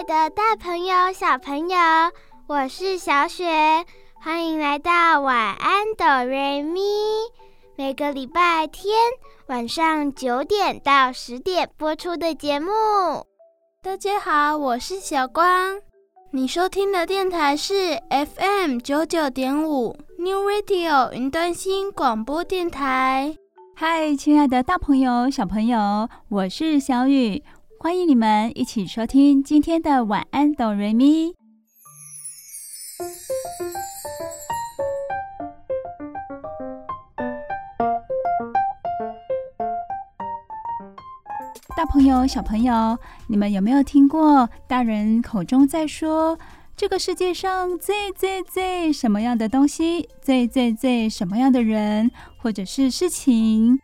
[0.00, 1.76] 爱的大朋友、小朋友，
[2.46, 3.84] 我是小雪，
[4.18, 6.80] 欢迎来到晚安哆瑞咪。
[7.76, 8.94] 每个礼拜天
[9.48, 12.72] 晚上九点到十点播出的节目。
[13.82, 15.78] 大家好，我是小光，
[16.30, 23.36] 你收听的电台是 FM 九九点五 New Radio 云端新广播电台。
[23.76, 27.44] 嗨，亲爱的大朋友、小朋友，我是小雨。
[27.82, 31.34] 欢迎你们一起收听今天的晚安哆瑞咪。
[41.74, 46.38] 大朋友、小朋友，你们有没有听过大人口中在说，
[46.76, 53.80] 这个世界上最最最什么样的东西，最最最什么样的人，或者是事情？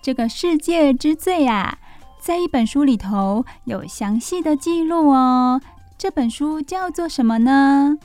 [0.00, 1.80] 这个世界之最啊！
[2.22, 5.60] 在一本书里头有详细的记录哦。
[5.98, 7.98] 这本书叫做什么呢？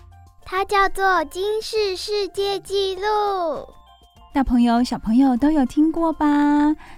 [0.43, 3.01] 它叫做《金氏世界纪录》。
[4.33, 6.25] 大朋友、小朋友都有听过吧？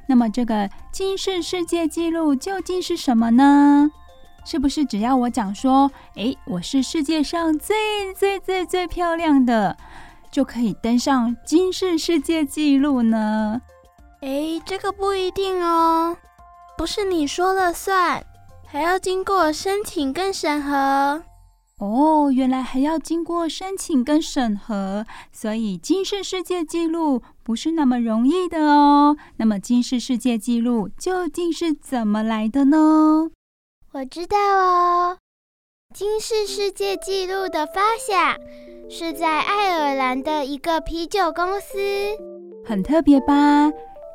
[0.08, 3.92] 那么这个金氏世界纪录究竟是什么呢？
[4.46, 9.76] 是不是只要我讲说，诶，我是世界上最最最最漂亮的，
[10.32, 13.62] 就可以登上金氏世界纪录呢？
[14.22, 16.16] 诶，这个不一定哦。
[16.80, 18.24] 不是你说了算，
[18.66, 21.22] 还要经过申请跟审核。
[21.80, 29.18] 哦，原来还要经过申请跟审核，所以金氏世界纪录不是那么容易的哦。
[29.36, 33.30] 那么金氏世界纪录究竟是怎么来的呢？
[33.92, 35.18] 我知道哦，
[35.94, 38.38] 金氏世界纪录的发想
[38.90, 41.78] 是在爱尔兰的一个啤酒公司，
[42.66, 43.70] 很特别吧？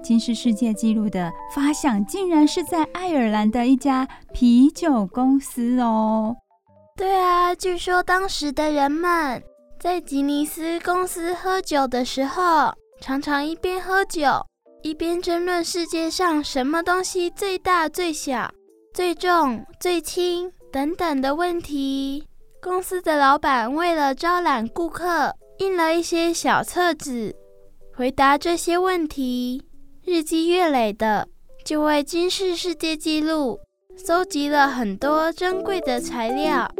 [0.04, 6.36] 金氏世界纪录的发想竟然是在爱尔兰的一家啤酒公司哦。
[6.94, 9.42] 对啊，据说当时的人们
[9.80, 14.28] 在吉尼斯公司喝酒的时候，常常一边喝酒
[14.82, 18.48] 一边争论世界上什么东西最大、最小、
[18.92, 22.28] 最重、最轻等等的问题。
[22.62, 27.34] 公司的老板为了招揽顾客，印了一些小册子，
[27.96, 29.62] 回答这些问题。
[30.06, 31.26] 日积月累的，
[31.64, 33.58] 就为军事世界纪录
[33.96, 36.70] 搜集了很多珍贵的材料。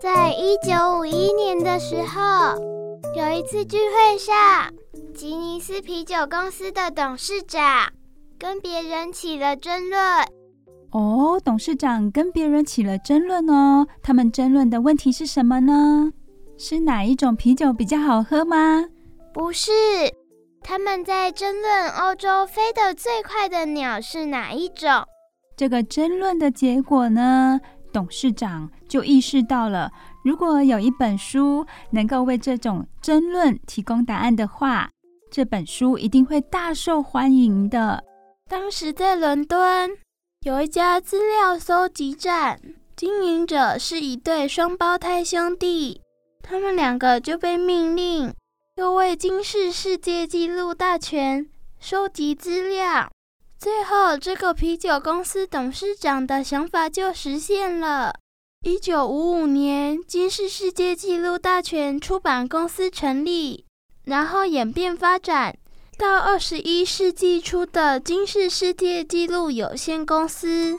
[0.00, 2.56] 在一九五一年的时候，
[3.16, 4.72] 有一次聚会上，
[5.12, 7.92] 吉尼斯啤酒公司的董事长
[8.38, 10.00] 跟别人起了争论。
[10.92, 13.88] 哦，董事长跟别人起了争论哦。
[14.04, 16.12] 他们争论的问题是什么呢？
[16.56, 18.84] 是哪一种啤酒比较好喝吗？
[19.32, 19.70] 不是，
[20.62, 25.06] 他们在争论欧洲飞得最快的鸟是哪一种。
[25.56, 27.58] 这个争论的结果呢，
[27.92, 29.90] 董事长就意识到了，
[30.22, 34.90] 如果有一本书能够为这种争论提供答案的话，
[35.30, 38.04] 这本书一定会大受欢迎的。
[38.50, 39.90] 当时在伦敦
[40.44, 42.60] 有一家资料搜集站，
[42.94, 46.02] 经营者是一对双胞胎兄弟，
[46.42, 48.34] 他们两个就被命令。
[48.82, 51.48] 又为金氏世界纪录大全
[51.78, 53.08] 收集资料，
[53.56, 58.12] 最后这个啤酒公司董事长的想法就实现了。
[58.66, 63.66] 一九五五年，金氏世界纪录大全出版公司成立，
[64.02, 65.56] 然后演变发展
[65.96, 70.76] 到二十一世纪初的金氏世界纪录有限公司。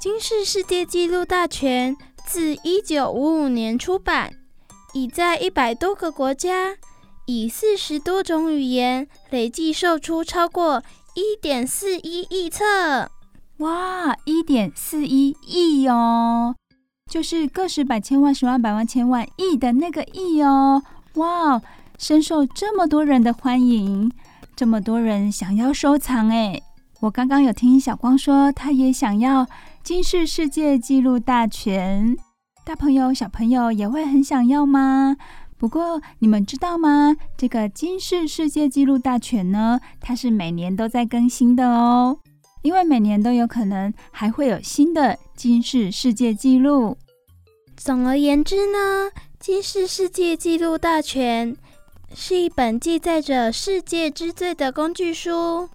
[0.00, 1.96] 金氏世界纪录大全
[2.28, 4.36] 自一九五五年出版。
[4.92, 6.76] 已在一百多个国家，
[7.26, 10.82] 以四十多种语言累计售出超过
[11.14, 13.10] 一点四一亿册。
[13.58, 16.54] 哇，一点四一亿哦，
[17.10, 20.82] 就是个十百千万十万百万千万亿的那个亿哦。
[21.14, 21.60] 哇，
[21.98, 24.10] 深受这么多人的欢迎，
[24.56, 26.60] 这么多人想要收藏哎。
[27.00, 29.46] 我刚刚有听小光说，他也想要
[29.82, 32.16] 金世世界纪录大全。
[32.70, 35.16] 大朋友、小朋友也会很想要吗？
[35.58, 37.16] 不过你们知道吗？
[37.36, 42.16] 这个金氏世界纪录大全呢，它是每年都在更新的哦，
[42.62, 46.96] 因为每年都有可能还会有新的金氏世界纪录。
[47.76, 51.56] 总而言之呢，金氏世界纪录大全
[52.14, 55.68] 是一本记载着世界之最的工具书，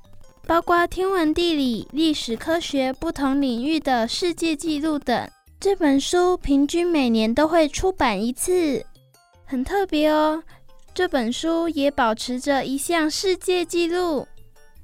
[0.47, 5.29] 包括天文、地理、历史、科学不同领域的世界纪录等。
[5.65, 8.85] 这本书平均每年都会出版一次。
[9.45, 10.43] 很特别哦，
[10.93, 14.27] 这本书也保持着一项世界纪录。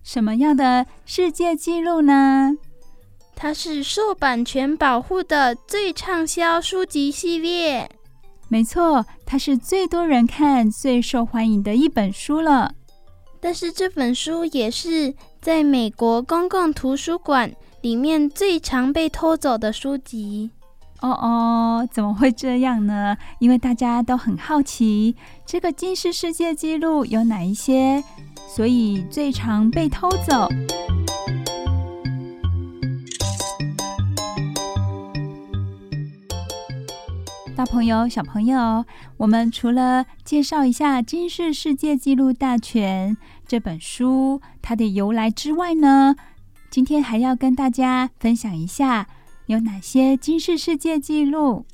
[0.01, 2.57] 什么样的世界纪录呢？
[3.35, 7.87] 它是受版权保护的最畅销书籍系列。
[8.47, 12.73] 没错，它是最多人看、最受欢迎的一本书了。
[13.39, 20.49] 但是这本书也是在美国公共图书馆里面最常被偷走的书籍。
[21.01, 23.17] 哦哦，怎么会这样呢？
[23.39, 25.15] 因为大家都很好奇，
[25.47, 28.03] 这个金氏世界纪录有哪一些，
[28.47, 30.47] 所以最常被偷走。
[37.55, 38.85] 大朋友、小朋友，
[39.17, 43.15] 我们除了介绍一下《金氏世界纪录大全》
[43.47, 46.15] 这本书它的由来之外呢，
[46.69, 49.07] 今天还要跟大家分享一下。
[49.47, 51.65] 有哪些金氏世界纪录？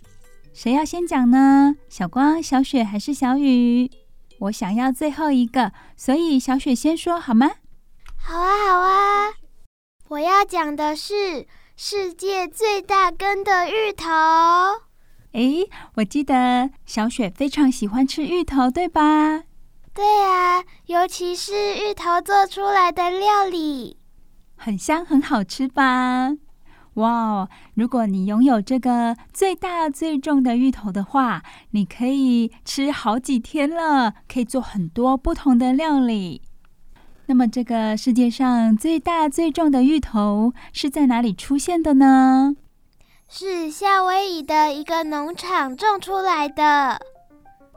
[0.54, 1.76] 谁要先讲呢？
[1.90, 3.92] 小光、小雪还是小雨？
[4.40, 7.52] 我想要最后一个，所以小雪先说好吗？
[8.18, 9.34] 好啊，好啊！
[10.10, 14.08] 我要讲的是世界最大根的芋头。
[15.34, 19.44] 诶，我记得小雪非常喜欢吃芋头，对吧？
[19.94, 23.98] 对啊，尤其是芋头做出来的料理，
[24.56, 26.32] 很香，很好吃吧？
[26.98, 36.42] 哇哦，如果你拥有这个最大最重的芋头的话，你可以吃好几天了，可以做很多不同的料理。
[37.28, 42.56] 那么，这个世界上最大最重的芋头是在哪里出现的呢？
[43.30, 47.00] 是夏威夷的一个农场种出来的，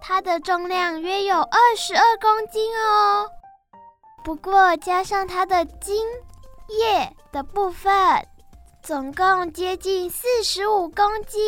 [0.01, 3.27] 它的重量约有二十二公斤哦。
[4.25, 5.97] 不过，加上它的茎
[6.81, 7.93] 叶的部分。
[8.91, 11.39] 总共接近四十五公斤，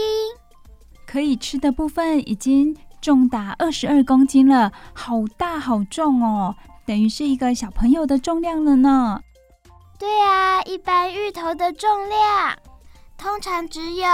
[1.05, 6.55] 可以吃的部分已经重达二十二公斤了，好大好重哦，
[6.87, 9.21] 等于是一个小朋友的重量了呢。
[9.99, 12.57] 对啊，一般芋头的重量
[13.19, 14.07] 通常只有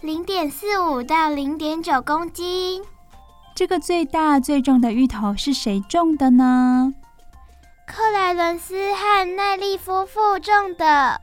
[0.00, 2.82] 零点四五到零点九公斤。
[3.54, 6.92] 这个最大最重的芋头是谁种的呢？
[7.86, 11.20] 克莱伦斯和奈利夫妇种的。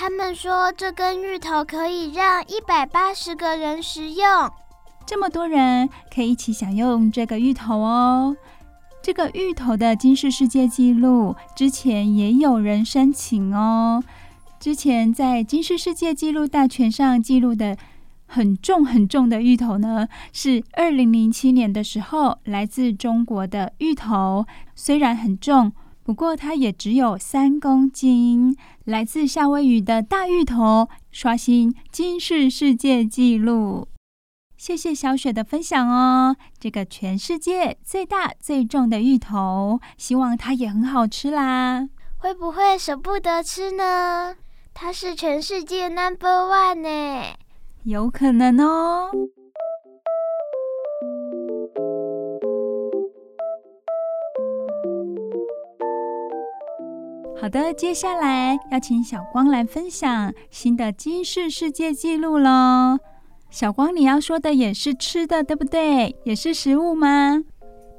[0.00, 4.24] 他们说，这根芋头可以让一百八十个人食用，
[5.04, 8.36] 这么多人可以一起享用这个芋头哦。
[9.02, 14.00] 这个芋头的金氏世界纪录之前也有人申请哦。
[14.60, 17.76] 之前在金氏世界纪录大全上记录的
[18.24, 24.46] 很重很重的芋头呢，是二零零七年的时候来自中国的芋头，
[24.76, 25.72] 虽然很重。
[26.04, 28.56] 不过它也只有三公斤，
[28.88, 33.86] 来自夏威夷的大芋头刷新金氏世界纪录。
[34.56, 41.86] 谢谢小雪的分享哦，这个全世界最大最重的芋头，希望它也很好吃啦。
[42.16, 44.34] 会不会舍不得吃呢？
[44.72, 47.36] 它是全世界 number one 呢，
[47.82, 49.10] 有可能哦。
[57.40, 62.98] 好的，接下来要请小光来分享新的金氏世界纪录喽。
[63.48, 66.16] 小光，你要说的也是吃的，对不对？
[66.24, 67.44] 也是食物吗？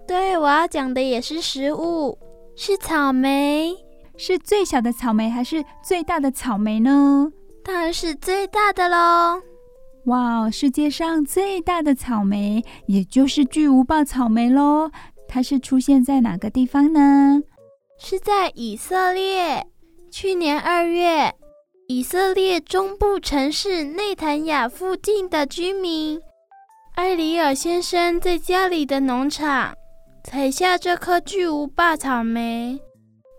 [0.05, 2.17] 对，我要讲的也是食物，
[2.55, 3.75] 是草莓。
[4.17, 7.31] 是最小的草莓还是最大的草莓呢？
[7.63, 9.41] 当然是最大的喽。
[10.05, 14.91] 哇，世界上最大的草莓，也就是巨无霸草莓喽。
[15.29, 17.41] 它是出现在哪个地方呢？
[18.01, 19.67] 是在以色列。
[20.09, 21.35] 去年二月，
[21.87, 26.19] 以色列中部城市内坦雅附近的居民
[26.95, 29.75] 埃里尔先生在家里的农场
[30.23, 32.79] 采下这颗巨无霸草莓。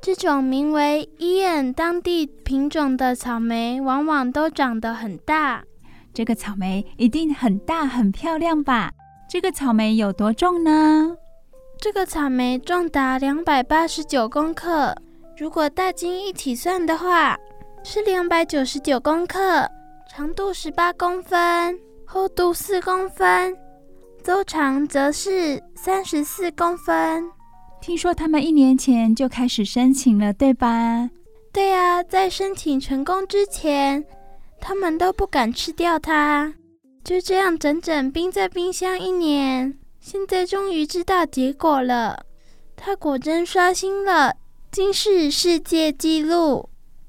[0.03, 5.65] 这种名为伊恩当地品种的草莓，往往都长得很大。
[6.13, 8.93] 这个草莓一定很大很漂亮吧？
[9.31, 11.17] 这个草莓有多重呢？
[11.81, 14.95] 这个草莓重达两百八十九公克，
[15.39, 17.35] 如果大斤一起算的话，
[17.83, 19.67] 是两百九十九公克。
[20.07, 23.57] 长度十八公分，厚度四公分，
[24.23, 27.25] 周长则是三十四公分。
[27.81, 31.09] 听说他们一年前就开始申请了，对吧？
[31.51, 34.05] 对啊，在申请成功之前，
[34.61, 36.53] 他们都不敢吃掉它，
[37.03, 39.79] 就这样整整冰在冰箱一年。
[40.01, 42.25] 现在终于知道结果了，
[42.75, 44.35] 它果真刷新了
[44.73, 46.69] 今世世界纪录。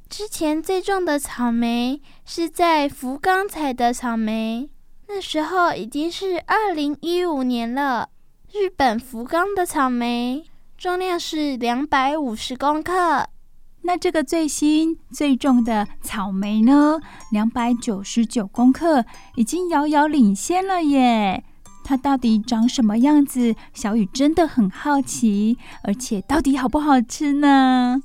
[0.09, 4.69] 之前最重的草莓是在福冈采的草莓，
[5.07, 8.09] 那时候已经是二零一五年了。
[8.51, 10.45] 日本福冈的草莓。
[10.77, 13.27] 重量是两百五十公克，
[13.83, 16.99] 那这个最新最重的草莓呢？
[17.29, 19.05] 两百九十九公克，
[19.35, 21.43] 已经遥遥领先了耶！
[21.83, 23.55] 它到底长什么样子？
[23.73, 28.01] 小雨真的很好奇，而且到底好不好吃呢？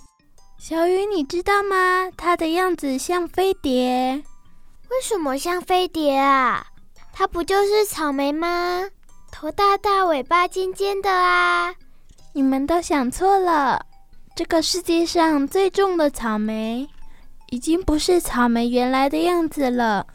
[0.58, 2.10] 小雨，你知道吗？
[2.16, 4.22] 它的样子像飞碟。
[4.90, 6.66] 为什么像飞碟啊？
[7.12, 8.86] 它不就是草莓吗？
[9.30, 11.74] 头大大，尾巴尖尖的啊！
[12.32, 13.84] 你们都想错了，
[14.34, 16.88] 这个世界上最重的草莓，
[17.50, 20.06] 已经不是草莓原来的样子了。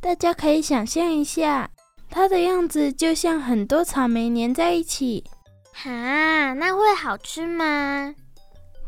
[0.00, 1.68] 大家可以想象一下，
[2.10, 5.24] 它的样子就像很多草莓粘在一起。
[5.72, 8.14] 哈，那会好吃吗？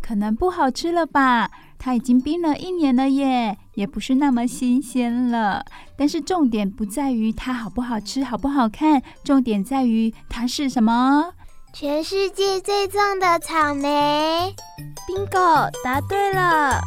[0.02, 1.48] 可能不好吃了吧？
[1.78, 5.64] 它已经冰了一年了耶，也不是那么新鲜了。
[5.96, 11.32] 但是重点不在于它好不好吃、好不好看，重点在于它是什么？
[11.72, 14.54] 全世界最重的草莓
[15.08, 16.80] ，Bingo，答对了。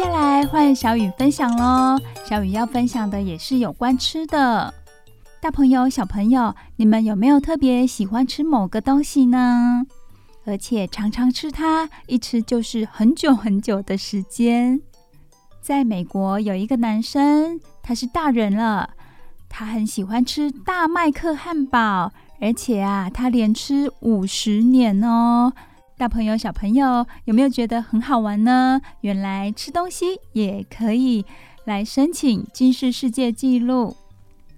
[0.00, 2.00] 接下来换小雨分享喽。
[2.24, 4.72] 小雨要分享的也是有关吃的。
[5.42, 9.82] 大朋友、小朋友，你们有没有特别喜欢吃某个东西呢？
[10.46, 14.80] 而且常常吃它，一吃就是很久很久的时间。
[15.60, 18.88] 在美国有一个男生，他是大人了，
[19.50, 25.52] 他很喜欢吃大麦克汉堡，而且啊，他连吃五十年哦。
[26.00, 28.80] 大朋友、小朋友有没有觉得很好玩呢？
[29.02, 31.26] 原来吃东西也可以
[31.66, 33.94] 来申请金氏世界纪录。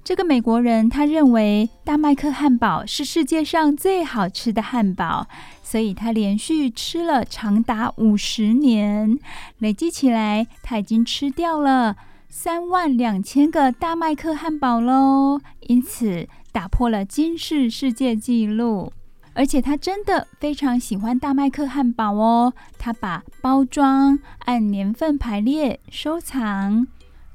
[0.05, 5.27] 这个美国人他认为大麦克汉堡是世界上最好吃的汉堡，
[5.65, 9.19] 所以他连续吃了长达五十年，
[9.59, 11.97] 累计起来他已经吃掉了
[12.29, 18.93] 三万两千个大麦克汉堡喽，因此打破了金氏世界纪录。
[19.35, 26.87] 而且他真的非常喜欢大麦克汉堡哦，他把包装按年份排列收藏。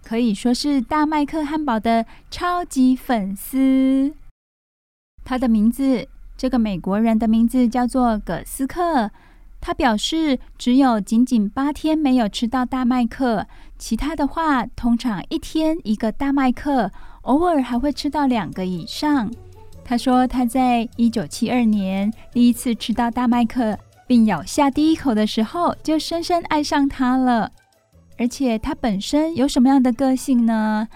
[0.03, 4.13] 可以说是大麦克汉堡的超级粉丝。
[5.25, 9.11] 他的名字，这个美国人的名字叫做葛斯克。
[9.59, 16.91] 他表示，只有仅仅八天没有吃到大麦克，其他的话，通常一天一个大麦克，
[17.23, 19.29] 偶尔还会吃到两个以上。
[19.87, 27.49] 他说，他在一九七二年第一次吃到大麦克，并咬下第一口的时候，就深深爱上它了。
[28.17, 30.89] 而且他本身有什么样的个性呢？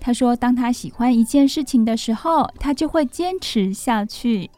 [0.00, 4.50] 他说，当他喜欢一件事情的时候，他就会坚持下去。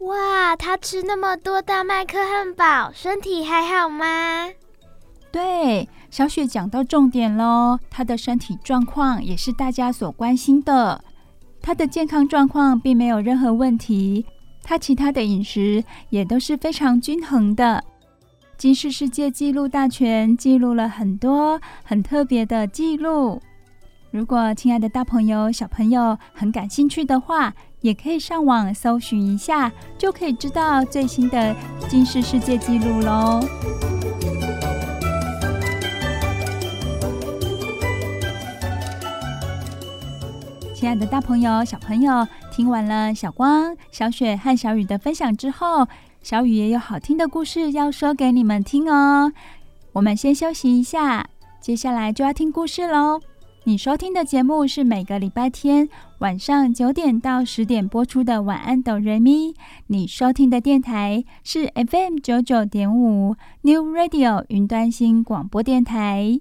[0.00, 4.50] 哇，他吃那么多大麦克汉堡，身体还好吗？
[5.32, 11.02] 对，小雪讲到重点喽，他的身体状况也是大家所关心的。
[11.66, 14.24] 他的健康状况并没有任何问题，
[14.62, 17.82] 他其他的饮食也都是非常均衡的。
[18.56, 23.42] 金氏世界纪录大全记录了很多很特别的记录。
[24.12, 31.52] 如果亲爱的大朋友、小朋友很感兴趣的话，也可以上网搜寻一下，就可以知道最新的
[31.88, 33.40] 金氏世界纪录喽。
[40.86, 45.88] 亲爱的大朋友、小朋友，听完了小光、小雪和小雨的分享之后，
[46.22, 49.32] 小雨也有好听的故事要说给你们听哦。
[49.94, 51.28] 我们先休息一下，
[51.60, 53.20] 接下来就要听故事喽。
[53.64, 55.88] 你收听的节目是每个礼拜天
[56.20, 59.48] 晚上九点到十点播出的《晚安，哆瑞咪》。
[59.88, 66.38] 你收听的电台是 FM 九九点五 New Radio 云端新广播电台。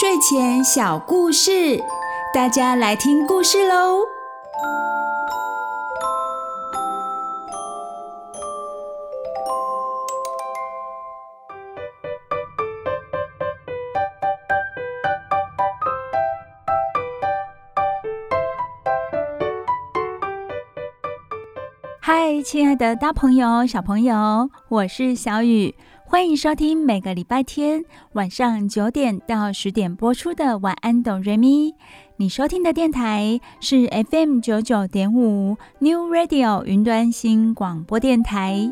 [0.00, 1.78] 睡前小故事，
[2.32, 3.98] 大家来听故事喽。
[22.00, 25.74] 嗨，亲爱的大朋友、小朋友，我是小雨，
[26.12, 31.70] 欢迎收听每个礼拜天晚上九点到十点播出的《晚安，哆瑞咪》。
[32.16, 38.70] 你收听的电台是 FM 九九点五 New Radio 云端新广播电台。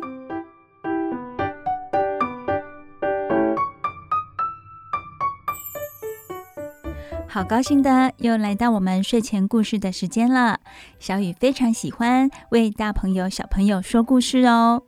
[7.26, 10.60] 好高兴的，又来到我们睡前故事的时间了。
[10.98, 14.82] 小雨非常喜欢为大朋友、小朋友说故事哦。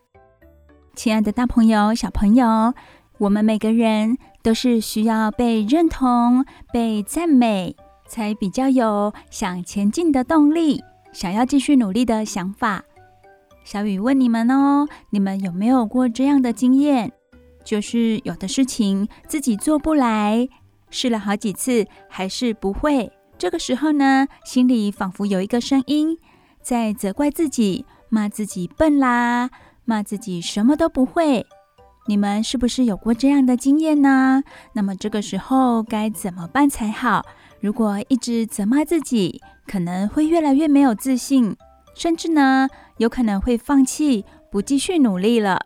[0.94, 2.74] 亲爱的，大朋友、小朋友，
[3.18, 7.74] 我们每个人都是需要被认同、被赞美，
[8.06, 10.82] 才比较有想前进的动力，
[11.12, 12.84] 想要继续努力的想法。
[13.64, 17.10] 小雨问你们哦，你们有没有过这样的经验？
[17.64, 20.46] 就是有的事情自己做不来，
[20.90, 23.10] 试了好几次还是不会。
[23.38, 26.18] 这个时候呢，心里仿佛有一个声音
[26.60, 29.48] 在责怪自己，骂自己笨啦。
[29.84, 31.46] 骂自己什么都不会，
[32.06, 34.42] 你们是不是有过这样的经验呢？
[34.74, 37.24] 那么这个时候该怎么办才好？
[37.60, 41.56] 如果一直责骂自己，可能会越来越没有自信，
[41.94, 45.60] 甚至呢，有可能会放弃，不继续努力了。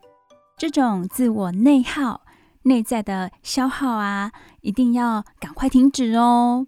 [0.58, 2.22] 这种自我内耗、
[2.62, 6.66] 内在的消耗啊，一定要赶快停止哦，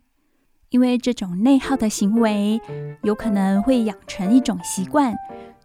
[0.70, 2.60] 因为这种内耗的行为，
[3.02, 5.14] 有可能会养成一种习惯。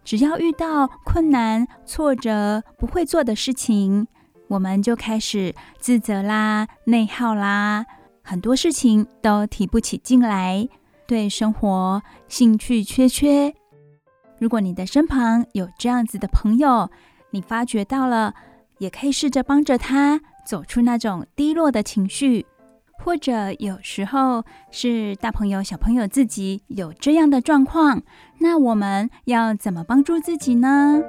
[0.04, 4.06] 只要遇到困难、挫折、不会做的事情，
[4.48, 7.86] 我们就开始自责啦、内耗啦，
[8.22, 10.68] 很多事情都提不起劲来，
[11.06, 13.54] 对生活兴趣缺缺。
[14.38, 16.90] 如果你的身旁有这样子的朋友，
[17.30, 18.34] 你发觉到了，
[18.78, 22.44] 也可以试着帮着他走出那种低落的情绪。
[23.04, 28.02] 或者有时候是大朋友、小朋友自己有这样的状况，
[28.38, 31.02] 那我们要怎么帮助自己呢？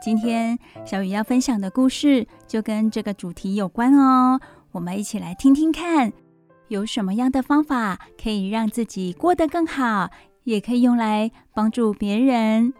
[0.00, 6.12] 今天小雨要分享的故事就跟这个主题有关哦，我们一起来听听看，
[6.68, 10.10] 有什么样的方法可以让自己过得更好。
[10.46, 12.72] 也可以用来帮助别人。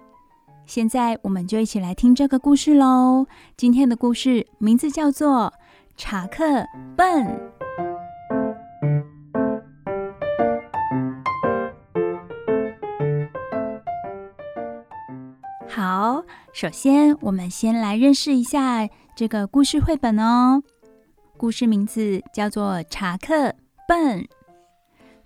[0.66, 3.26] 现在，我们就一起来听这个故事喽。
[3.56, 5.52] 今天的故事名字叫做
[5.96, 6.44] 《查克
[6.96, 7.24] 笨》。
[15.68, 20.62] 好，首先我们先来认识一下这个故事绘本哦。
[21.36, 23.52] 故事名字叫做《查克
[23.88, 24.20] 笨》。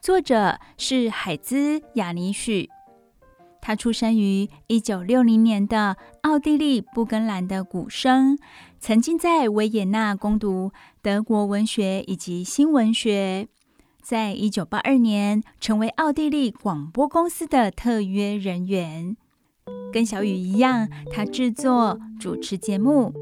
[0.01, 2.71] 作者是海兹雅尼许，
[3.61, 8.39] 他出生于一九六零年的奥地利布根兰的古生，
[8.79, 13.47] 曾经在维也纳攻读德国文学以及新文学，
[14.01, 19.15] 在一九八二年成为奥地利广播公司的特约人员。
[19.93, 23.13] 跟小雨一样，他制作、主持节目，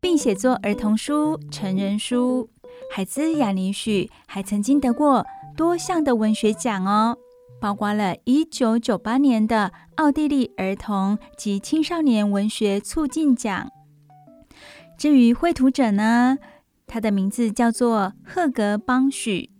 [0.00, 2.50] 并写作儿童书、成人书。
[2.94, 5.24] 海兹雅尼许还曾经得过
[5.56, 7.16] 多项的文学奖哦，
[7.58, 13.70] 包括了一九九八年的奥地利儿童及青少年文学促进奖。
[14.98, 16.36] 至于绘图者呢，
[16.86, 19.50] 他的名字叫做赫格邦许，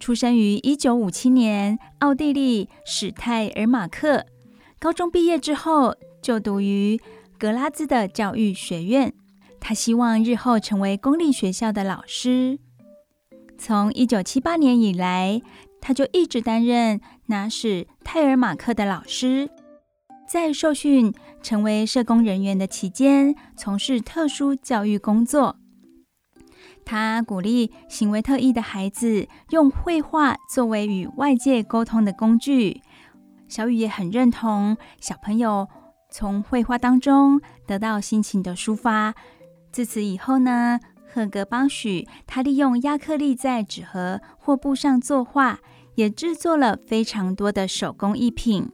[0.00, 4.26] 出生于一九五七年奥地利史泰尔马克。
[4.80, 7.00] 高中毕业之后，就读于
[7.38, 9.12] 格拉兹的教育学院。
[9.60, 12.58] 他希望日后成为公立学校的老师。
[13.62, 15.42] 从一九七八年以来，
[15.82, 19.50] 他就一直担任拿史泰尔马克的老师，
[20.26, 25.56] 在受训成为社工人员的期间，从事特殊教育工作。
[26.86, 32.80] 他鼓励行为特异的孩子用绘画作为与外界沟通的工具。
[33.46, 35.68] 小雨也很认同，小朋友
[36.10, 39.14] 从绘画当中得到心情的抒发。
[39.70, 40.80] 自此以后呢，
[41.12, 45.58] 赫格邦许，他利用亚克力在纸盒或布上作画，
[45.96, 48.70] 也制作了非常多的手工艺品。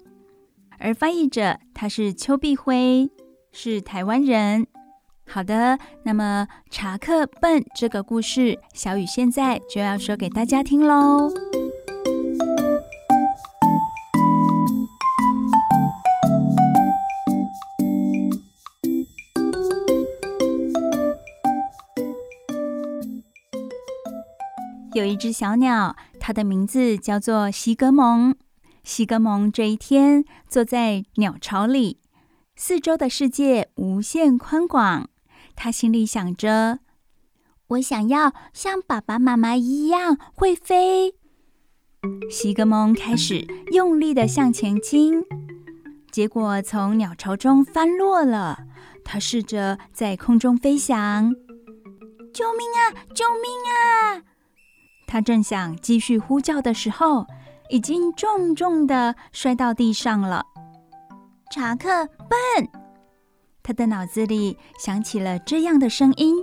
[0.79, 3.11] 而翻译者他是邱碧辉，
[3.53, 4.67] 是台湾人。
[5.27, 11.66] 好的，那么查克笨这个故事，小雨现在就要说给大家听喽。
[24.97, 28.35] 有一只小鸟，它的名字叫做西格蒙。
[28.83, 31.99] 西格蒙这一天坐在鸟巢里，
[32.57, 35.11] 四周的世界无限宽广。
[35.55, 36.79] 他心里想着
[37.69, 41.15] ：“我想要像爸爸妈妈一样会飞。”
[42.31, 45.23] 西格蒙开始用力地向前倾，
[46.11, 48.61] 结果从鸟巢中翻落了。
[49.05, 51.35] 他试着在空中飞翔，
[52.33, 52.97] 救命啊！
[53.15, 54.23] 救命啊！
[55.07, 57.27] 他正想继续呼叫的时候，
[57.71, 60.45] 已经重重地摔到地上了。
[61.51, 62.69] 查克，笨！
[63.63, 66.37] 他的脑子里响起了这样的声音。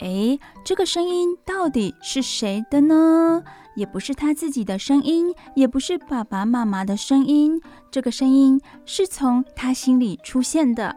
[0.00, 3.42] 哎，这个声音到底是谁的呢？
[3.74, 7.60] 也不是他自己的声音，也不是爸爸妈妈的声音。
[7.90, 10.96] 这个声音是从他心里出现的。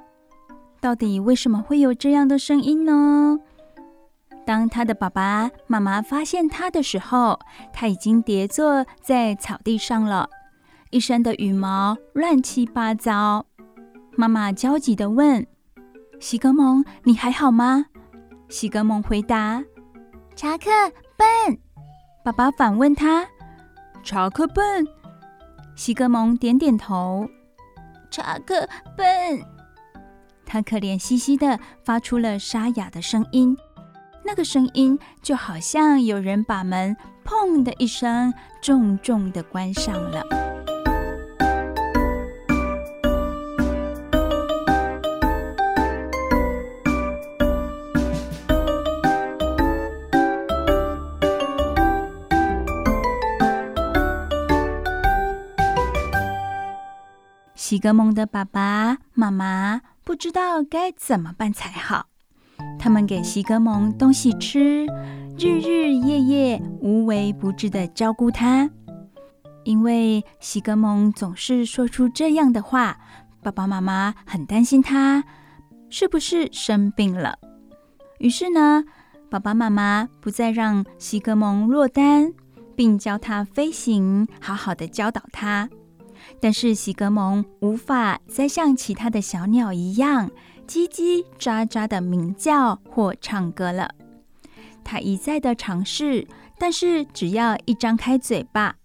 [0.81, 3.39] 到底为什么会有这样的声音呢？
[4.45, 7.39] 当他的爸爸妈妈发现他的时候，
[7.73, 10.29] 他已经跌坐在草地上了，
[10.91, 13.45] 一身的羽毛乱七八糟。
[14.15, 15.45] 妈妈焦急地问
[16.21, 17.87] ：“西格蒙，你还好吗？”
[18.47, 19.63] 西格蒙回答
[20.35, 20.69] ：“查克，
[21.17, 21.59] 笨。”
[22.23, 23.27] 爸爸反问他
[24.03, 24.87] ：“查克笨？”
[25.75, 27.27] 西格蒙点点头
[28.11, 29.43] ：“查克笨。”
[30.45, 33.57] 他可怜兮兮地发出了沙哑的声音。
[34.25, 40.23] 那个声音就好像有人把门“砰”的一声重重的关上了。
[57.53, 62.14] 西格蒙的爸爸妈妈不知道该怎么办才好。
[62.85, 64.85] 他们给西格蒙东西吃，
[65.39, 68.69] 日日夜夜无微不至的照顾他。
[69.63, 72.95] 因为西格蒙总是说出这样的话，
[73.41, 75.23] 爸爸妈妈很担心他
[75.89, 77.39] 是不是生病了。
[78.19, 78.83] 于是呢，
[79.31, 82.31] 爸爸妈妈不再让西格蒙落单，
[82.75, 85.67] 并教他飞行，好好的教导他。
[86.39, 90.29] 但是西格蒙无法再像其他的小鸟一样。
[90.67, 93.93] 叽叽喳喳的鸣叫或唱歌了，
[94.83, 98.75] 他一再的尝试，但是只要一张开嘴巴，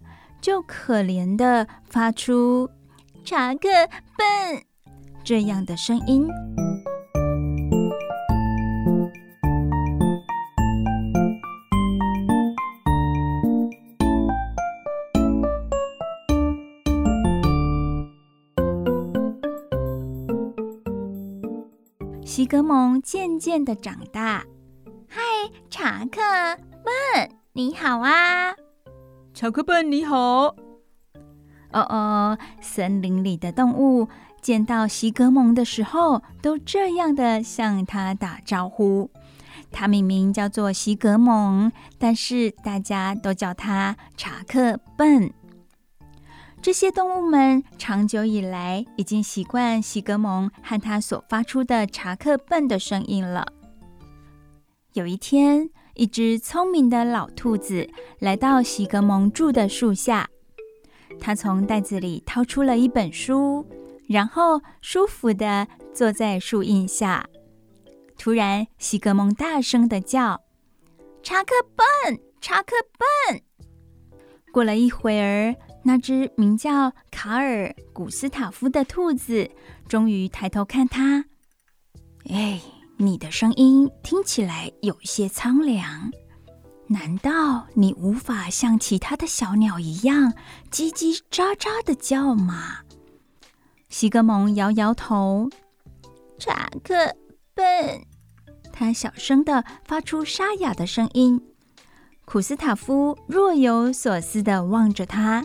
[0.41, 2.69] 就可怜的发出
[3.25, 3.69] “查克
[4.17, 4.63] 笨”
[5.25, 6.29] 这样的声音。
[22.51, 24.45] 格蒙渐渐的长大。
[25.09, 25.21] 嗨，
[25.71, 26.21] 查克
[26.83, 28.57] 笨，你好啊！
[29.33, 30.17] 查克笨，你好。
[30.17, 30.57] 哦
[31.73, 34.09] 哦，森林里的动物
[34.43, 39.09] 见到西格蒙的时候，都这样的向他打招呼。
[39.71, 45.33] 他明明叫做西格蒙，但是大家都叫他查克笨。
[46.63, 53.47] 这些动物们长久以来已经习惯西格蒙和他所发出的查克笨的声音了。
[54.93, 60.29] 有一天，一只聪明的老兔子来到西格蒙住的树下，
[61.19, 63.67] 他从袋子里掏出了一本书，
[64.07, 67.27] 然后舒服地坐在树荫下。
[68.19, 70.43] 突然，西格蒙大声地叫
[71.23, 72.77] ：“查克笨，查克
[73.29, 73.41] 笨！”
[74.53, 75.55] 过了一会儿，
[75.91, 79.51] 那只名叫卡尔古斯塔夫的兔子
[79.89, 81.25] 终于抬头看他。
[82.29, 82.61] 哎，
[82.97, 86.13] 你的声音听起来有些苍凉，
[86.87, 90.33] 难道你无法像其他的小鸟一样
[90.71, 92.83] 叽叽喳喳的叫吗？
[93.89, 95.51] 西格蒙摇摇头，
[96.39, 97.17] 查克
[97.53, 98.07] 笨。
[98.73, 101.43] 他小声地发出沙哑的声音。
[102.25, 105.45] 古斯塔夫若有所思地望着他。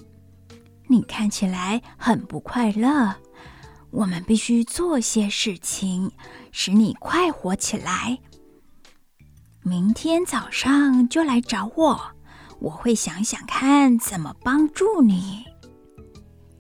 [0.88, 3.16] 你看起来很不快乐，
[3.92, 6.12] 我们必须做些事情，
[6.52, 8.20] 使你快活起来。
[9.64, 12.02] 明天早上就来找我，
[12.60, 15.46] 我会想想看怎么帮助你。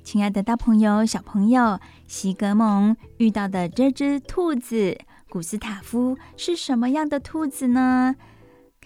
[0.03, 4.97] 亲爱的大朋友、小朋友，西格蒙遇到的这只兔子
[5.29, 8.15] 古斯塔夫是什么样的兔子呢？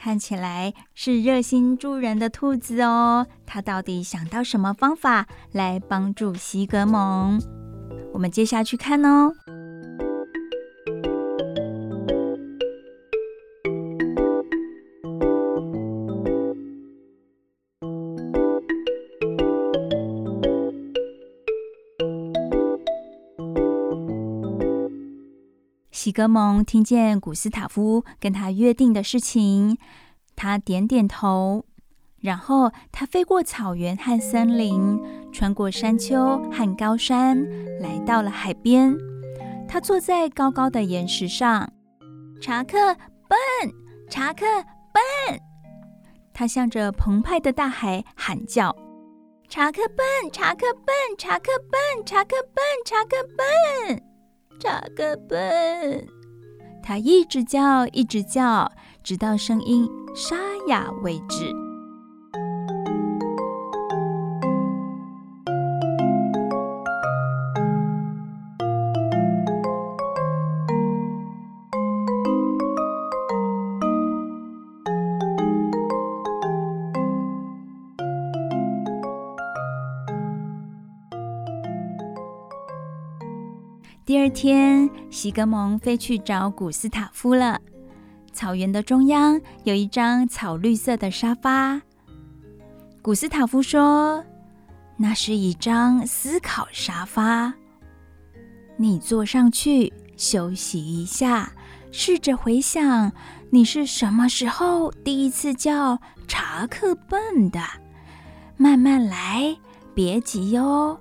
[0.01, 7.37] 看起来是热心助人的兔子哦，它到底想到什么方法来帮助西格蒙？
[8.13, 9.33] 我们接下去看哦。
[26.09, 29.77] 西格蒙听见古斯塔夫跟他约定的事情，
[30.35, 31.65] 他点点头，
[32.17, 34.99] 然后他飞过草原和森林，
[35.31, 37.47] 穿过山丘和高山，
[37.79, 38.97] 来到了海边。
[39.67, 41.71] 他坐在高高的岩石上。
[42.41, 42.95] 查克
[43.27, 43.39] 笨，
[44.09, 44.47] 查克
[44.91, 45.39] 笨。
[46.33, 48.75] 他向着澎湃的大海喊叫
[49.47, 54.08] ：“查克笨，查克笨，查克笨，查克笨，查克笨，
[54.59, 56.07] 扎克笨。”
[56.83, 58.71] 他一直叫，一直叫，
[59.03, 60.35] 直到声音沙
[60.67, 61.68] 哑为止。
[84.09, 87.61] 第二天，西格蒙飞去找古斯塔夫了。
[88.33, 91.79] 草原的中央有一张草绿色的沙发。
[93.03, 94.25] 古斯塔夫说
[94.97, 97.53] ：“那是一张思考沙发，
[98.77, 101.51] 你坐上去休息一下，
[101.91, 103.11] 试着回想
[103.51, 107.61] 你是什么时候第一次叫查克笨的。
[108.57, 109.55] 慢慢来，
[109.93, 110.99] 别急哟。”，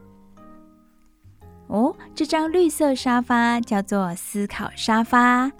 [1.68, 5.50] 哦这张绿色沙发叫做思考沙发，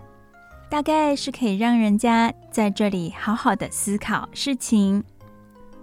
[0.68, 5.04] 大概是可以让人家在这里好好的思考事情，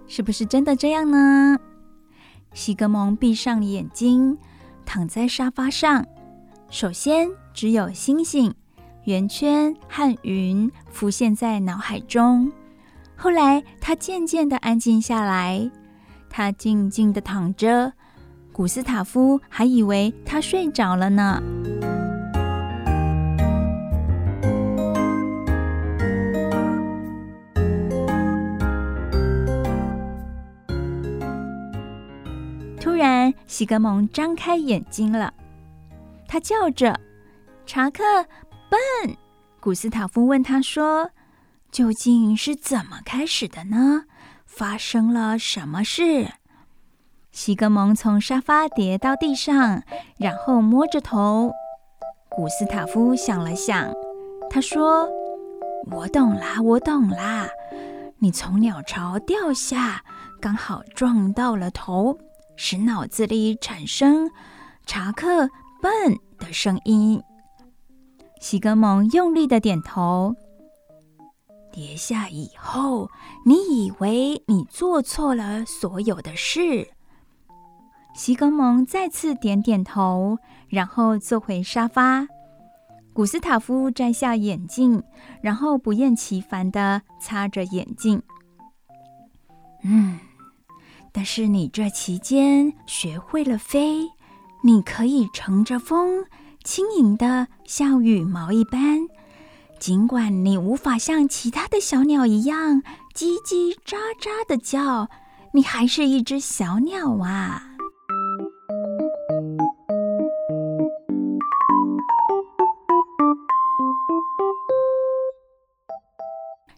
[0.06, 1.58] 是不是真的这样呢？
[2.52, 4.36] 西格蒙闭上眼睛，
[4.84, 6.04] 躺在沙发上。
[6.70, 8.52] 首先，只有星星、
[9.04, 12.50] 圆圈和云浮现在脑海中。
[13.14, 15.70] 后来，他渐渐的安静下来，
[16.28, 17.92] 他静静的躺着。
[18.56, 21.42] 古斯塔夫还以为他睡着了呢。
[32.80, 35.34] 突然，西格蒙张开眼睛了，
[36.26, 36.98] 他叫着
[37.66, 38.02] ：“查克，
[38.70, 39.14] 笨！”
[39.60, 41.10] 古斯塔夫问他说
[41.70, 44.04] ：“究竟是怎么开始的呢？
[44.46, 46.32] 发生了什么事？”
[47.36, 49.82] 西格蒙从沙发跌到地上，
[50.16, 51.52] 然后摸着头。
[52.30, 53.92] 古斯塔夫想了想，
[54.48, 55.06] 他说
[55.92, 57.46] ：“我懂啦，我懂啦。
[58.20, 60.02] 你从鸟巢掉下，
[60.40, 62.16] 刚好撞到了头，
[62.56, 64.30] 使脑子里产生
[64.86, 65.50] ‘查克
[65.82, 67.22] 笨’的声音。”
[68.40, 70.34] 西格蒙用力的点头。
[71.70, 73.10] 跌下以后，
[73.44, 76.88] 你以为你做错了所有的事。
[78.16, 82.26] 西格蒙再次点点头，然后坐回沙发。
[83.12, 85.02] 古斯塔夫摘下眼镜，
[85.42, 88.22] 然后不厌其烦地擦着眼镜。
[89.84, 90.18] 嗯，
[91.12, 94.00] 但是你这期间学会了飞，
[94.64, 96.24] 你可以乘着风，
[96.64, 99.00] 轻盈的像羽毛一般。
[99.78, 102.82] 尽管你无法像其他的小鸟一样
[103.14, 105.10] 叽叽喳喳的叫，
[105.52, 107.75] 你还是一只小鸟啊。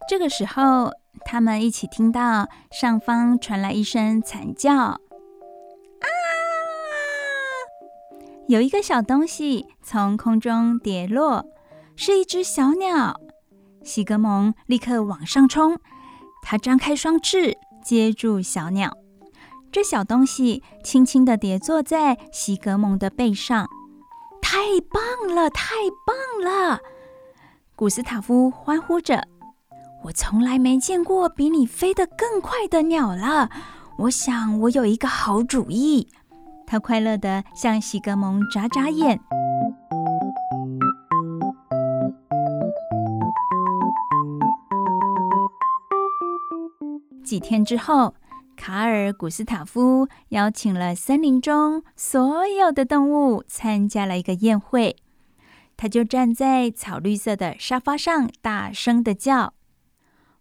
[0.08, 0.90] 这个时候，
[1.26, 4.98] 他们一起听到上方传来一声惨叫：“啊！”
[8.48, 11.44] 有一个小东西从空中跌落，
[11.94, 13.20] 是一只小鸟。
[13.84, 15.78] 西格蒙立刻往上冲，
[16.42, 18.96] 他张开双翅接住小鸟。
[19.70, 23.68] 这小东西轻轻地跌坐在西格蒙的背上。
[24.40, 24.58] 太
[24.90, 25.74] 棒了，太
[26.06, 26.80] 棒了！
[27.76, 29.28] 古斯塔夫欢呼着。
[30.04, 33.50] 我从来没见过比你飞得更快的鸟了。
[33.98, 36.08] 我想我有一个好主意。
[36.66, 39.20] 他快乐地向西格蒙眨眨眼。
[47.24, 48.14] 几天之后，
[48.56, 54.96] 卡尔·古斯塔夫邀请了森林中所有的动物参加了一个宴会。
[55.76, 59.54] 他就站在草绿色的沙发上，大声地叫。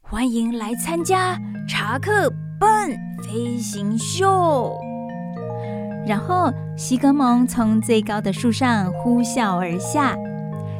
[0.10, 4.74] 欢迎来参加查克笨飞行秀。
[6.08, 10.15] 然后，西格蒙从最高的树上呼啸而下，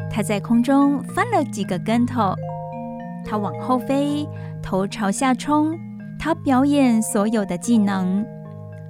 [0.10, 2.34] 他在空中翻了几个跟头，
[3.26, 4.26] 他往后飞，
[4.64, 5.78] 头朝下冲，
[6.18, 8.26] 他表演所有的技能。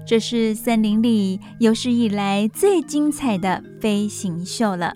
[0.06, 4.94] 这是森林里有史以来最精彩的飞行秀了。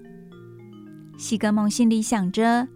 [1.18, 2.68] 西格蒙心里想着，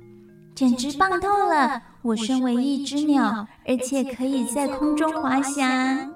[0.55, 1.79] 简直棒透了。
[2.05, 6.13] 我身为一只鸟，而且可以在空中滑翔。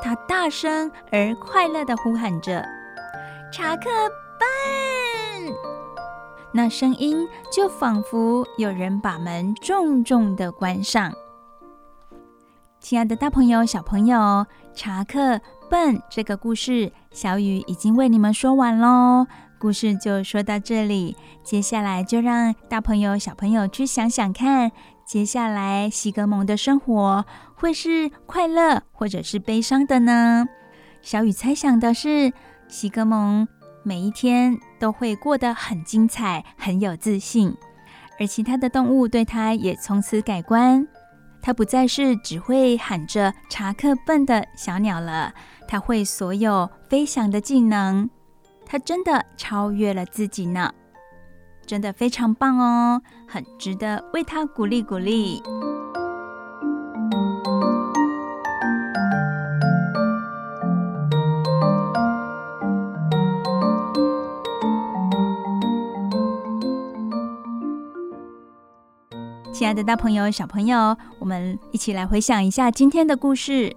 [0.00, 2.64] 他大声而快乐地呼喊着
[3.52, 3.90] ：“查克
[4.38, 5.52] 笨！”
[6.54, 11.12] 那声音就仿佛有人把门重重地关上。
[12.78, 19.26] 亲爱的大朋友、小朋友，查克笨这个故事，小雨已经为你们说完喽。
[19.58, 24.70] 故事就说到这里，接下来就让大朋友、小朋友去想想看，
[25.06, 30.46] 接下来西格蒙的生活会是快乐或者是悲伤的呢？
[31.00, 32.32] 小雨猜想的是，
[32.68, 33.48] 西格蒙
[33.82, 37.56] 每一天都会过得很精彩，很有自信，
[38.20, 40.86] 而其他的动物对他也从此改观。
[41.40, 45.32] 他不再是只会喊着“查克笨”的小鸟了，
[45.68, 48.10] 他会所有飞翔的技能。
[48.68, 50.74] 他真的超越了自己呢，
[51.64, 55.40] 真的非常棒哦，很值得为他鼓励鼓励。
[69.52, 73.74] 亲爱的大朋友、小朋友，我们一起来回想一下今天的故事。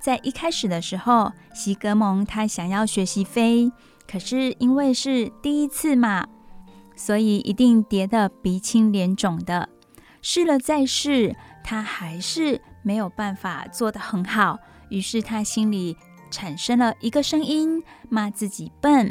[0.00, 3.70] 在一开始的时候，席格蒙他想要学习飞，
[4.12, 6.26] 可是因为是第一次嘛，
[6.94, 9.70] 所以一定跌得鼻青脸肿的。
[10.20, 14.58] 试了再试，他还是没有办法做得很好。
[14.90, 15.96] 于是他心里
[16.30, 19.10] 产生了一个声音，骂自己笨。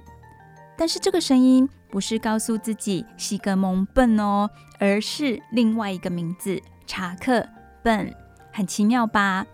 [0.77, 7.49] 但是这个声音不是告诉自己西格蒙笨哦，而是另外一个名字查克
[7.81, 8.13] 笨，
[8.53, 9.47] 很奇妙吧？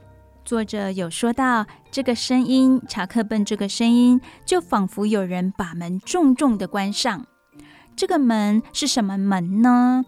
[0.47, 7.25] 作者有说到这个声音查克笨，这个声音就仿佛有人把门重重的关上。
[7.97, 10.05] 这个门是什么门呢？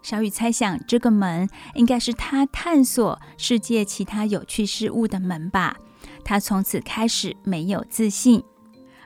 [0.00, 5.76] 小雨猜想，这个门应该是他探索世界其他有趣事物的门吧。
[6.24, 8.42] 他从此开始没有自信。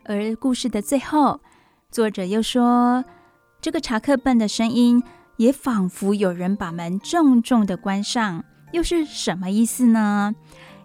[0.05, 1.41] 而故事的最后，
[1.91, 3.05] 作者又说，
[3.61, 5.03] 这个查克笨的声音
[5.39, 10.35] 也仿佛有人把门重重的关上，又是什么意思呢？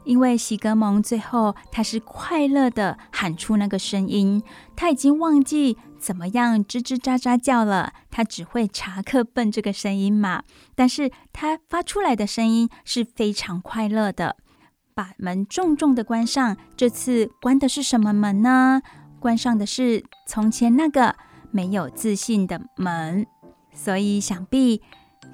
[0.04, 4.42] 因为西格蒙最后他是快乐的喊出那个声音，
[4.74, 10.44] 他已经忘记怎么样吱吱喳喳叫了，他只会查克笨这个声音嘛。
[10.76, 14.38] 但是他发出来的声音是非常快乐的，
[14.94, 16.56] 把门重重的关上。
[16.78, 18.82] 这次关的是什么门呢？
[19.20, 21.16] 关上的是从前那个
[21.52, 23.28] 没有自信的门，
[23.74, 24.82] 所以想必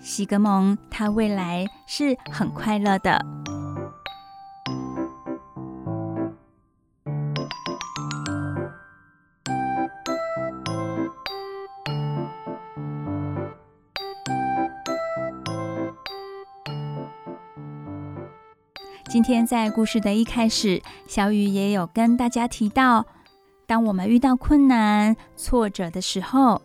[0.04, 3.26] 西格蒙他未来是很快乐的。
[19.06, 23.06] 今天在故事的一开始，小雨也有跟大家提到。
[23.66, 26.62] 当我们遇到困难、挫折的时候，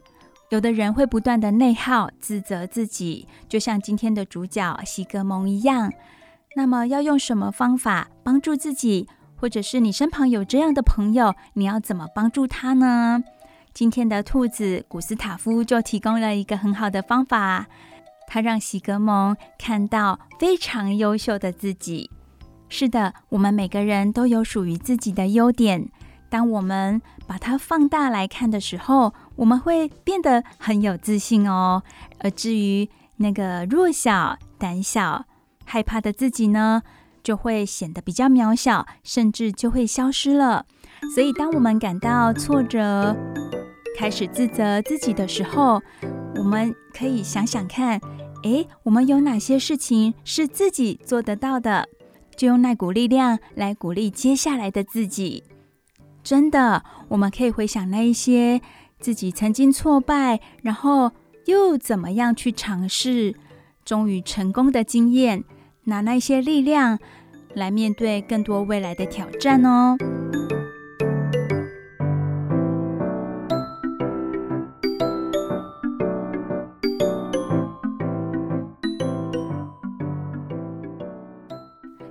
[0.51, 5.93] 有的人会不断的内耗、自责自己，就像今天的主角西格蒙一样。
[6.57, 9.07] 那么，要用什么方法帮助自己？
[9.37, 13.23] 或者是你身旁有这样的朋友，你要怎么帮助他呢？
[13.73, 17.67] 今天的兔子古斯塔夫就提供了一个很好的方法，
[18.27, 22.11] 他让西格蒙看到非常优秀的自己。
[22.69, 25.89] 是的，我们每个人都有属于自己的优点。
[26.29, 31.83] 当我们把它放大来看的时候，我们会变得很有自信哦。
[32.19, 35.25] 而至于那个弱小、胆小、
[35.65, 36.83] 害怕的自己呢，
[37.23, 40.67] 就会显得比较渺小，甚至就会消失了。
[41.15, 43.17] 所以，当我们感到挫折、
[43.97, 45.81] 开始自责自己的时候，
[46.35, 48.01] 我们可以想想看，
[48.43, 51.89] 诶，我们有哪些事情是自己做得到的？
[52.37, 55.45] 就用那股力量来鼓励接下来的自己。
[56.23, 58.61] 真的，我们可以回想那一些
[59.01, 61.13] 自己曾经挫败，然后
[61.47, 63.35] 又怎么样去尝试，
[63.85, 65.45] 终于成功的经验，
[65.85, 66.99] 拿那些力量
[67.55, 69.97] 来面对更多未来的挑战哦。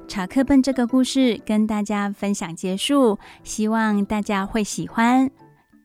[0.07, 5.29] 查克笨这个故事跟大家分享结束，希望大家会喜欢。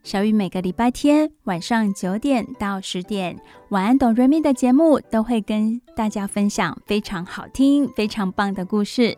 [0.02, 3.38] 小雨每个礼拜天晚上九点到十点，
[3.68, 9.16] 晚安，哆瑞咪的节目都会跟大家分享非常好听、非常棒的故事。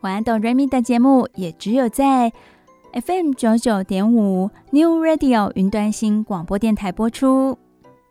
[0.00, 2.32] 晚安，哆瑞咪的节目也只有在
[2.94, 7.58] FM 九九点五 New Radio 云端新广播电台播出。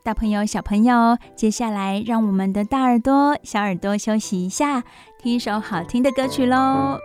[0.04, 4.84] 大朋友、小朋友，接下来让我们的大耳朵、小耳朵休息一下，
[5.20, 7.00] 听一首好听的歌曲喽。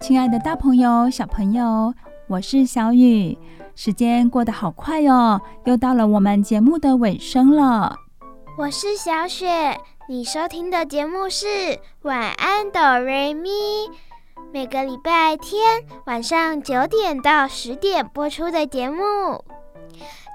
[0.00, 1.92] 亲爱的，大朋友、小朋友，
[2.26, 3.36] 我是小雨。
[3.76, 7.96] 时间过得好快哦，又到了我们节目的尾声了。
[8.56, 9.78] 我是小雪，
[10.08, 11.46] 你收听的节目是
[12.00, 13.50] 《晚安哆瑞咪》，
[14.50, 19.44] 每个礼拜天晚上九点到十点播出的节目。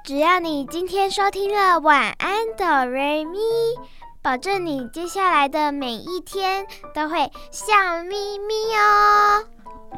[0.03, 3.39] 只要你今天收听了《晚安哆瑞咪》，
[4.21, 9.43] 保证你接下来的每一天都会笑眯眯哦。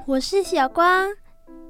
[0.06, 1.08] 我是小光，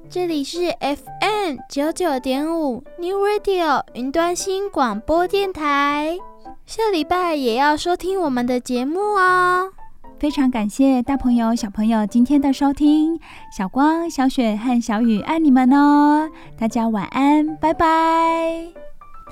[0.08, 6.18] 这里是 FM 九九点五 New Radio 云端新广播电台。
[6.66, 9.70] 下礼拜也要收听我们的节目哦。
[10.18, 13.18] 非常感谢大朋友、小朋友今天的收听，
[13.56, 16.28] 小光、小雪和小雨爱你们哦。
[16.58, 18.66] 大家晚安，拜拜。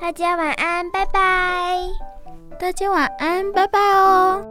[0.00, 1.76] 大家晚安，拜拜。
[2.58, 4.44] 大家晚安，拜拜哦。